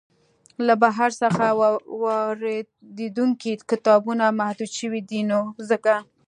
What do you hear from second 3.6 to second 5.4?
کتابونه محدود شوي دی نو